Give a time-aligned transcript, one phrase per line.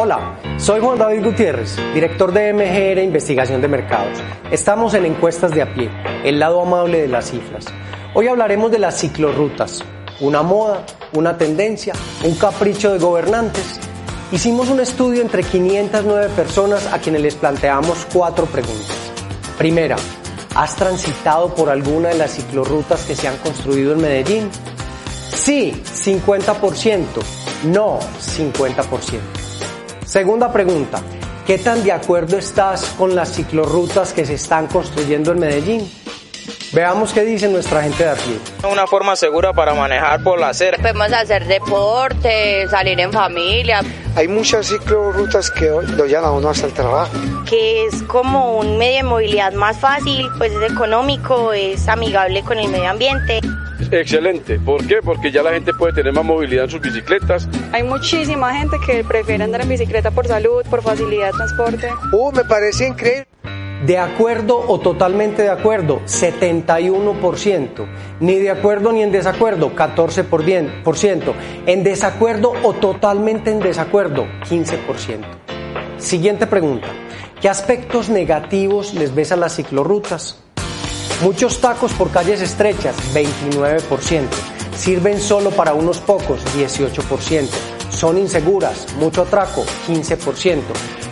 [0.00, 4.16] Hola, soy Juan David Gutiérrez, director de MGR Investigación de Mercados.
[4.48, 5.90] Estamos en Encuestas de a pie,
[6.22, 7.64] el lado amable de las cifras.
[8.14, 9.82] Hoy hablaremos de las ciclorrutas,
[10.20, 13.80] una moda, una tendencia, un capricho de gobernantes.
[14.30, 18.96] Hicimos un estudio entre 509 personas a quienes les planteamos cuatro preguntas.
[19.58, 19.96] Primera,
[20.54, 24.48] ¿has transitado por alguna de las ciclorrutas que se han construido en Medellín?
[25.34, 27.04] Sí, 50%.
[27.64, 29.37] No, 50%.
[30.08, 31.02] Segunda pregunta,
[31.46, 35.92] ¿qué tan de acuerdo estás con las ciclorrutas que se están construyendo en Medellín?
[36.72, 38.40] Veamos qué dice nuestra gente de aquí.
[38.72, 40.78] Una forma segura para manejar por la acera.
[40.78, 43.82] Podemos hacer deporte, salir en familia.
[44.16, 47.12] Hay muchas ciclorrutas que lo llevan a uno hasta el trabajo.
[47.46, 52.58] Que es como un medio de movilidad más fácil, pues es económico, es amigable con
[52.58, 53.40] el medio ambiente.
[53.90, 54.58] Excelente.
[54.58, 54.96] ¿Por qué?
[55.02, 57.48] Porque ya la gente puede tener más movilidad en sus bicicletas.
[57.72, 61.88] Hay muchísima gente que prefiere andar en bicicleta por salud, por facilidad de transporte.
[62.12, 63.26] Uh, me parece increíble.
[63.86, 67.86] De acuerdo o totalmente de acuerdo, 71%.
[68.18, 71.32] Ni de acuerdo ni en desacuerdo, 14%.
[71.66, 75.24] En desacuerdo o totalmente en desacuerdo, 15%.
[75.98, 76.88] Siguiente pregunta.
[77.40, 80.42] ¿Qué aspectos negativos les ves a las ciclorrutas?
[81.22, 84.28] Muchos tacos por calles estrechas, 29%.
[84.76, 87.48] Sirven solo para unos pocos, 18%.
[87.90, 90.60] Son inseguras, mucho atraco, 15%.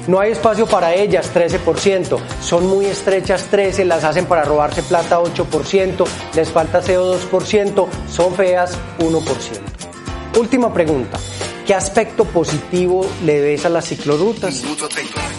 [0.07, 2.19] No hay espacio para ellas, 13%.
[2.41, 3.85] Son muy estrechas, 13%.
[3.85, 6.05] Las hacen para robarse plata, 8%.
[6.35, 7.89] Les falta CO2%.
[8.09, 10.39] Son feas, 1%.
[10.39, 11.19] Última pregunta.
[11.67, 14.63] ¿Qué aspecto positivo le ves a las ciclorrutas?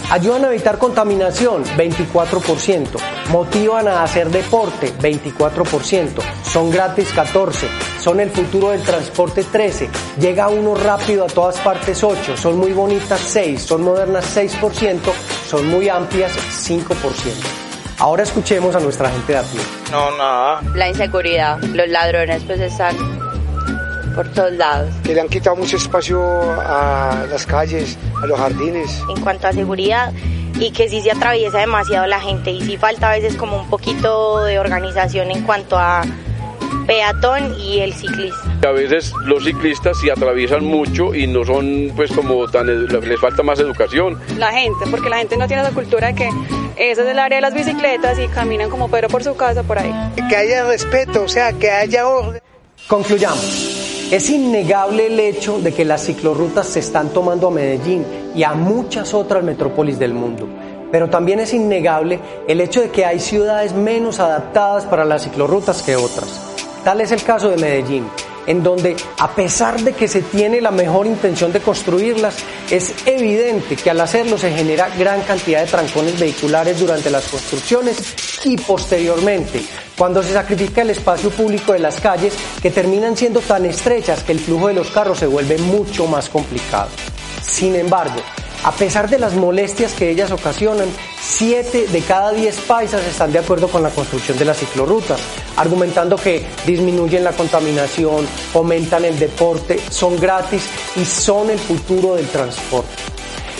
[0.09, 3.16] Ayudan a evitar contaminación, 24%.
[3.31, 6.22] Motivan a hacer deporte, 24%.
[6.44, 7.67] Son gratis, 14%.
[8.00, 9.89] Son el futuro del transporte, 13%.
[10.20, 12.38] Llega uno rápido a todas partes, 8%.
[12.38, 13.58] Son muy bonitas, 6%.
[13.58, 15.00] Son modernas, 6%.
[15.48, 16.86] Son muy amplias, 5%.
[17.99, 19.60] Ahora escuchemos a nuestra gente de a pie.
[19.92, 20.61] No, nada.
[20.76, 22.95] La inseguridad, los ladrones pues están
[24.16, 24.89] por todos lados.
[25.04, 26.21] Que le han quitado mucho espacio
[26.61, 29.02] a las calles, a los jardines.
[29.10, 30.14] En cuanto a seguridad
[30.59, 33.69] y que sí se atraviesa demasiado la gente y sí falta a veces como un
[33.69, 36.03] poquito de organización en cuanto a
[36.85, 38.39] peatón y el ciclista.
[38.67, 43.43] A veces los ciclistas se atraviesan mucho y no son pues como tan, les falta
[43.43, 44.19] más educación.
[44.37, 46.29] La gente, porque la gente no tiene esa cultura de que
[46.77, 49.77] ese es el área de las bicicletas y caminan como Pedro por su casa por
[49.77, 49.91] ahí.
[50.29, 52.41] Que haya respeto, o sea, que haya orden.
[52.87, 54.07] Concluyamos.
[54.11, 58.05] Es innegable el hecho de que las ciclorrutas se están tomando a Medellín
[58.37, 60.48] y a muchas otras metrópolis del mundo.
[60.92, 65.81] Pero también es innegable el hecho de que hay ciudades menos adaptadas para las ciclorrutas
[65.81, 66.39] que otras.
[66.83, 68.08] Tal es el caso de Medellín,
[68.45, 72.37] en donde a pesar de que se tiene la mejor intención de construirlas,
[72.70, 78.45] es evidente que al hacerlo se genera gran cantidad de trancones vehiculares durante las construcciones
[78.45, 79.65] y posteriormente,
[79.98, 84.31] cuando se sacrifica el espacio público de las calles que terminan siendo tan estrechas que
[84.31, 86.89] el flujo de los carros se vuelve mucho más complicado.
[87.49, 88.21] Sin embargo,
[88.63, 90.89] a pesar de las molestias que ellas ocasionan,
[91.21, 95.19] 7 de cada 10 paisas están de acuerdo con la construcción de las ciclorrutas,
[95.55, 102.27] argumentando que disminuyen la contaminación, fomentan el deporte, son gratis y son el futuro del
[102.27, 103.06] transporte.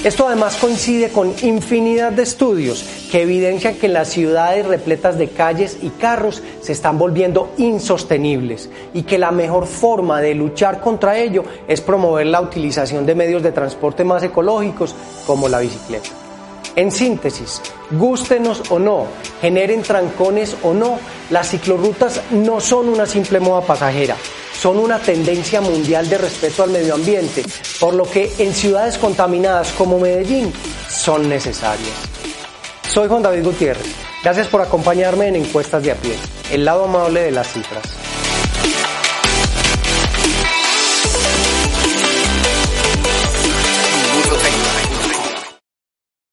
[0.04, 5.78] Esto además coincide con infinidad de estudios que evidencian que las ciudades repletas de calles
[5.82, 11.44] y carros se están volviendo insostenibles y que la mejor forma de luchar contra ello
[11.68, 16.10] es promover la utilización de medios de transporte más ecológicos como la bicicleta.
[16.76, 17.60] En síntesis,
[17.90, 19.08] gústenos o no,
[19.42, 21.00] generen trancones o no,
[21.32, 24.16] las ciclorrutas no son una simple moda pasajera,
[24.68, 27.42] son una tendencia mundial de respeto al medio ambiente,
[27.80, 30.52] por lo que en ciudades contaminadas como Medellín
[30.90, 31.94] son necesarias.
[32.84, 33.96] Soy Juan David Gutiérrez.
[34.22, 36.18] Gracias por acompañarme en Encuestas de a pie,
[36.52, 37.82] el lado amable de las cifras.